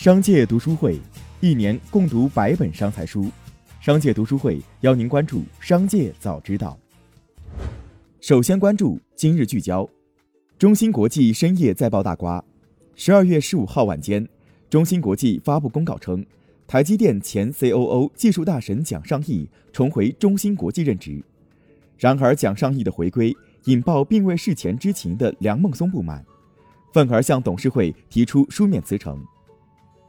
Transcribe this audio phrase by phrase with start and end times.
[0.00, 0.98] 商界读书会，
[1.40, 3.30] 一年共读百本商财书。
[3.82, 6.78] 商界读书会邀您关注商界早知道。
[8.18, 9.86] 首先关注今日聚焦：
[10.58, 12.42] 中芯国际深夜再爆大瓜。
[12.94, 14.26] 十二月十五号晚间，
[14.70, 16.24] 中芯国际发布公告称，
[16.66, 21.22] 台积电前 COO 技术大神蒋尚义重回中芯国际任职。
[21.98, 26.24] 然而，蒋尚义的回归引爆并未事前知情的梁孟松不满，
[26.94, 29.22] 愤而向董事会提出书面辞呈。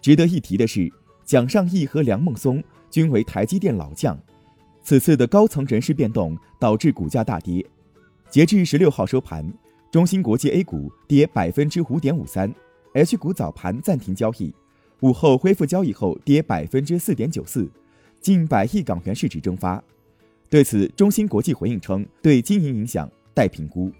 [0.02, 0.91] 值得一提的是，
[1.23, 4.20] 蒋尚义和梁孟松均为台积电老将，
[4.84, 7.64] 此次的高层人事变动导致股价大跌。
[8.30, 9.48] 截至十六号收盘，
[9.92, 12.52] 中芯国际 A 股跌百分之五点五三
[12.94, 14.52] ，H 股早盘暂停交易，
[15.02, 17.70] 午后恢复交易后跌百分之四点九四，
[18.20, 19.84] 近百亿港元市值蒸发。
[20.50, 23.92] 对此，中芯国际回应称，对经营影响待评估。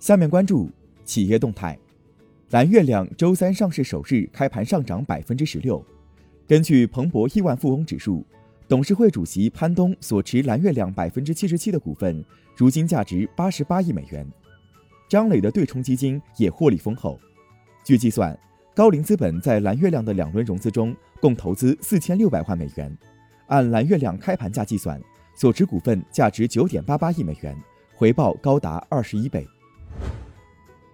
[0.00, 0.68] 下面关注
[1.04, 1.78] 企业动态。
[2.56, 5.84] 蓝月亮周三上市首日开盘上涨百分之十六。
[6.48, 8.24] 根据彭博亿万富翁指数，
[8.66, 12.24] 董事会主席潘东所持蓝月亮百分之七十七的股份，
[12.56, 14.26] 如今价值八十八亿美元。
[15.06, 17.20] 张磊的对冲基金也获利丰厚。
[17.84, 18.34] 据计算，
[18.74, 22.90] 高瓴资本在蓝月亮的两轮融资中共投资四千六百万美元。
[23.48, 24.98] 按蓝月亮开盘价计算，
[25.34, 27.54] 所持股份价值九点八八亿美元，
[27.94, 29.46] 回报高达二十一倍。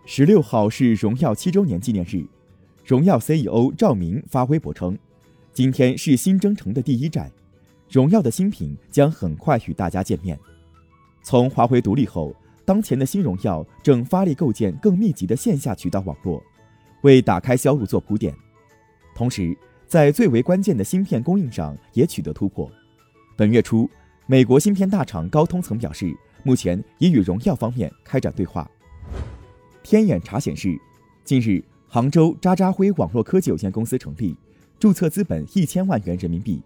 [0.04, 2.26] 十六号是荣耀七周年纪念日，
[2.84, 4.98] 荣耀 CEO 赵明发微博称
[5.54, 7.30] ：“今天是新征程的第一站，
[7.88, 10.36] 荣耀的新品将很快与大家见面。”
[11.22, 16.42] 从华为独立后，当前的新荣耀正发力构建更密集的线下渠道网络，
[17.02, 18.34] 为打开销路做铺垫。
[19.14, 22.68] 同时，在最为关键的芯片供应上也取得突破。
[23.36, 23.88] 本月初，
[24.26, 28.68] 美国芯片大厂高通曾表示，目前已与荣耀方面开展对话。
[29.92, 30.74] 天眼查显示，
[31.22, 34.34] 近日杭州渣渣辉网络科技有限公司成立，
[34.78, 36.62] 注册资本一千万元人民币，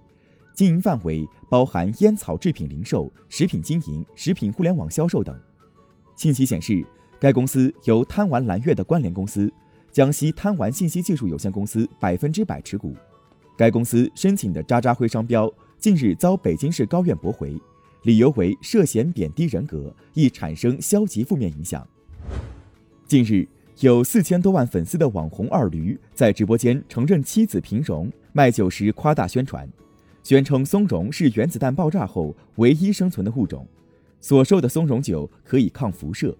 [0.55, 5.36] 经营范围包含烟草制品零售、食品经营、食品互联网销售等。
[6.14, 6.86] 信息显示，
[7.18, 9.52] 该公司由贪玩蓝月的关联公司
[9.90, 12.95] 江西贪玩信息技术有限公司百分之百持股。
[13.56, 17.61] 该公司申请的渣渣辉商标近日遭北京市高院驳回，
[18.05, 21.84] 理由为涉嫌贬低人格，易产生消极负面影响。
[23.06, 23.46] 近日，
[23.78, 29.68] 有四千多万粉丝的网红二驴在直播间承认妻子平荣卖酒时夸大宣传，
[30.24, 33.64] 宣称松茸是原子弹爆炸后唯一生存的物种，
[34.20, 36.36] 所售的松茸酒可以抗辐射。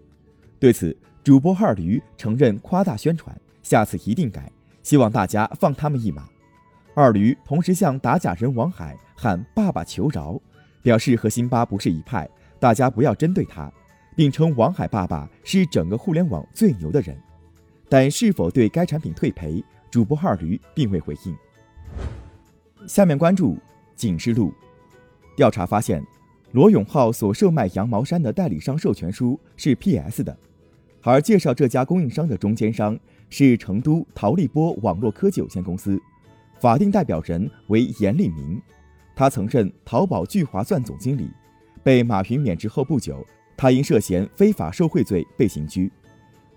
[0.59, 4.50] 对此，主播二驴承认夸大宣传，下次一定改，
[4.82, 6.28] 希望大家放他们一马。
[6.97, 10.41] 二驴同时向打假人王海喊“爸爸求饶”，
[10.82, 12.28] 表示和辛巴不是一派，
[12.59, 13.72] 大家不要针对他。
[14.16, 17.16] 并称王海爸爸是整个互联网最牛的人，
[17.88, 21.37] 但是否对该产品退赔，主播二驴并未回应。
[22.88, 23.59] 下面关注
[23.94, 24.53] 警示录，
[25.37, 26.03] 调查发现，
[26.53, 30.34] 罗永浩所售卖羊毛衫的代理商授权书是 PS 的，
[31.03, 36.00] 而介绍这家供应商的中间商是成都陶立波网络科技有限公司，
[36.59, 38.62] 法定代表人为严立明，
[39.15, 41.28] 他曾任淘宝聚划算总经理，
[41.82, 43.22] 被马云免职后不久。
[43.56, 45.91] 他因涉嫌非法受贿罪被刑拘。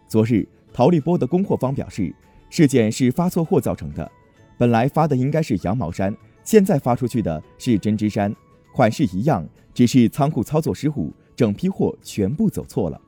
[0.08, 2.14] 昨日，陶立波的供货方表示，
[2.50, 4.12] 事件是发错货造成的，
[4.58, 8.36] 本来发的应该是羊毛衫，现在发出去的是针织衫，
[8.74, 13.00] 款式一样，只是仓库操作失误，整批货全部走错了。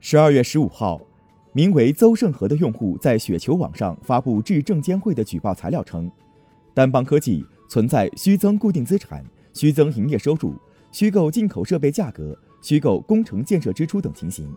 [0.00, 1.00] 十二月十五号，
[1.52, 6.10] 名为邹胜和的用户在雪球网上发布致证监会的举报材料称，
[6.72, 10.54] 单邦科技存在虚增固定资产、虚增营业收入。
[10.94, 14.54] 虚构进口设备价格、虚构工程建设支出等情形，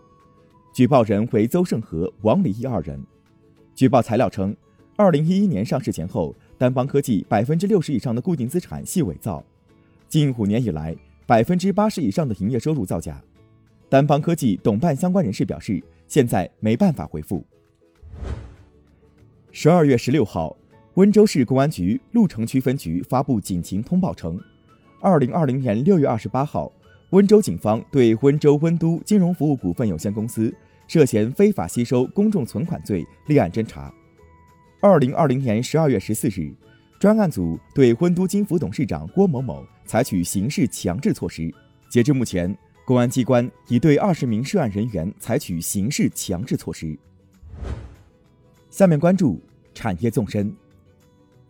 [0.72, 3.04] 举报人为邹胜和、王李毅二人。
[3.74, 4.56] 举报材料称，
[4.94, 9.42] 二零一一年上市前后，单邦科技百分之六十以上的固定资产系伪造；
[10.08, 10.94] 近五年以来，
[11.26, 13.20] 百分之八十以上的营业收入造假。
[13.88, 17.44] 单邦科技董办相关人士表示，现在没办法回复。
[19.50, 20.56] 十二月十六号，
[20.94, 24.40] 温州市公安局鹿城区分局发布警情通报称。
[25.00, 26.72] 二零二零年六月二十八号，
[27.10, 30.52] 温州警方对温州温都金融服务股份有限公司
[30.88, 33.94] 涉嫌非法吸收公众存款罪立案侦查。
[34.80, 36.52] 二零二零年十二月十四日，
[36.98, 41.48] 专案组对温都金服董事长郭某某采取刑事强制措施。
[41.88, 46.98] 截至目前，公安机关已对二十名涉案人员采取刑事强制措施。
[48.68, 49.40] 下面关注
[49.72, 50.52] 产业纵深。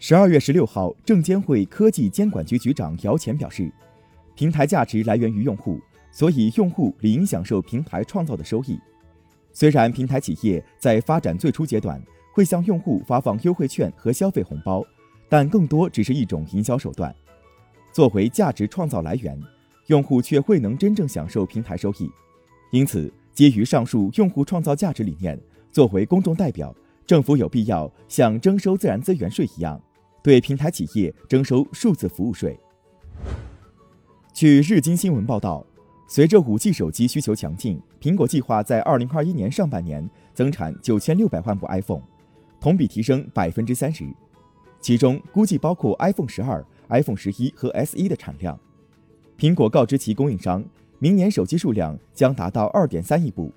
[0.01, 3.69] 十二月十六号，证监会科技监管局局长姚前表示，
[4.37, 5.81] 平台价值来源于用户，
[6.13, 8.79] 所以用户理应享受平台创造的收益。
[9.53, 12.01] 虽然平台企业在发展最初阶段
[12.33, 14.85] 会向用户发放优惠券和消费红包，
[15.29, 17.13] 但更多只是一种营销手段。
[17.91, 19.37] 作为价值创造来源，
[19.89, 22.09] 用户却未能真正享受平台收益。
[22.71, 25.37] 因此，基于上述用户创造价值理念，
[25.73, 26.73] 作为公众代表，
[27.05, 29.81] 政府有必要像征收自然资源税一样，
[30.23, 32.59] 对平台企业征收数字服务税。
[34.33, 35.67] 据日经新闻报道，
[36.09, 42.03] 随着 5G 手机需求强劲，苹果计划在2021年上半年增产9600万部 iPhone，
[42.61, 44.05] 同比提升百分之三十，
[44.81, 48.59] 其中估计包括 iPhone 12、iPhone 11和 SE 的产量。
[49.37, 50.65] 苹果告知其供应商，
[50.99, 53.53] 明年手机数量将达到2.3亿部，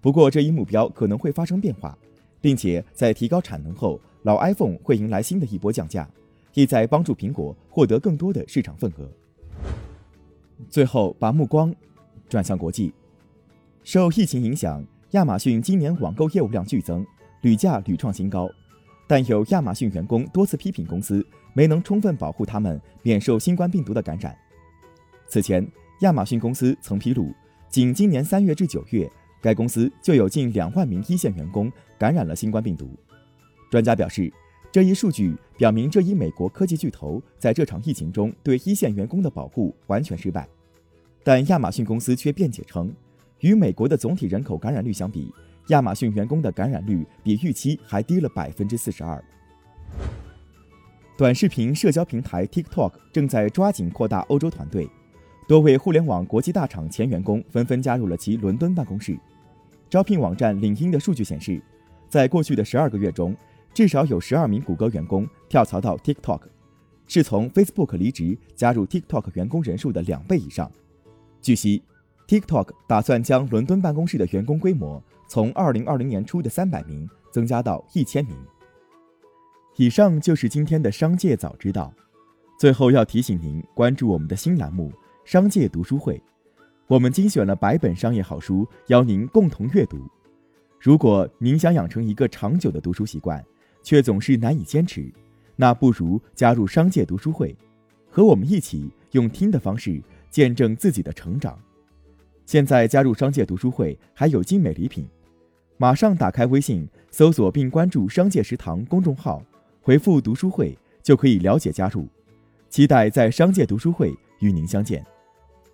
[0.00, 1.96] 不过这一目标可能会发生变化，
[2.40, 6.08] 并且在提高产能后，老 iPhone 会迎来新的一波降价，
[6.54, 9.08] 意在帮助苹果获得更多的市场份额。
[10.68, 11.74] 最后，把目光
[12.28, 12.92] 转向国际。
[13.84, 17.06] 受疫情影响，亚马逊今年网购业务量剧增，
[17.42, 18.50] 铝价屡创新高。
[19.06, 24.36] 但有亚马逊员工多次批评公司没能充分保护他们免受新冠病毒的感染。
[25.28, 25.66] 此前，
[26.00, 27.32] 亚马逊公司曾披露，
[27.70, 32.90] 仅今年三月至九月，该公司就有近两万名一线员工感染了新冠病毒。
[33.70, 34.32] 专家表示，
[34.72, 40.48] 这一数据表明，这一美国科技巨头在这场疫情中对一线员工的保护完全失败。
[41.22, 42.92] 但亚马逊公司却辩解称，
[43.40, 45.32] 与美国的总体人口感染率相比，
[45.68, 49.22] 亚马逊员工的感染率比预期还低了百分之四十二。
[51.16, 54.88] 短视频社交平台 TikTok 正在抓紧扩大欧洲团队，
[55.48, 59.18] 多位互联网国际大厂前员工纷纷加入了其伦敦办公室。
[59.88, 61.58] 招聘网站领英的数据显示，
[62.06, 63.34] 在过去的十二个月中，
[63.72, 66.42] 至少有十二名谷歌员工跳槽到 TikTok，
[67.06, 70.70] 是从 Facebook 离职加入 TikTok 员工人数的两倍以上。
[71.40, 71.82] 据悉
[72.26, 78.36] ，TikTok 打算将伦敦办公室的员工规模从2020年初的300名增加到1000名。
[79.76, 81.90] 以上就是今天的商界早知道。
[82.58, 84.90] 最后要提醒您关注我们的新栏目
[85.28, 86.14] 《商界读书会》，
[86.86, 89.98] 我们精选了百本商业好书，邀您共同阅读。
[90.80, 93.44] 如果您想养成一个长久的读书习惯，
[93.82, 95.12] 却总是难以坚持，
[95.54, 97.54] 那不如加入商界读书会，
[98.10, 100.02] 和我们一起用听的方式。
[100.30, 101.58] 见证自己的成长。
[102.46, 105.06] 现在加入商界读书会还有精美礼品，
[105.76, 109.44] 马上打开微信搜索并关注“商界食堂”公众号，
[109.82, 112.08] 回复“读书会”就可以了解加入。
[112.70, 115.04] 期待在商界读书会与您相见。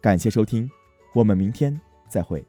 [0.05, 0.71] 感谢收听，
[1.15, 1.81] 我们明天
[2.11, 2.45] 再会。